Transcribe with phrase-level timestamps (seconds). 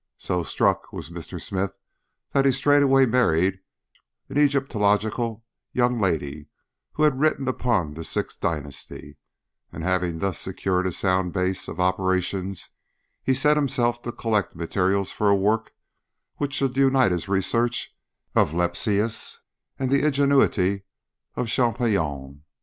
[0.17, 1.39] So struck was Mr.
[1.39, 1.75] Smith
[2.31, 3.59] that he straightway married
[4.29, 5.43] an Egyptological
[5.73, 6.47] young lady
[6.93, 9.17] who had written upon the sixth dynasty,
[9.71, 12.71] and having thus secured a sound base of operations
[13.21, 15.71] he set himself to collect materials for a work
[16.37, 17.95] which should unite the research
[18.33, 19.37] of Lepsius
[19.77, 20.81] and the ingenuity
[21.35, 22.43] of Champollion.